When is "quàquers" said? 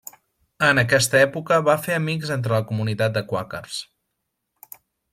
3.31-3.81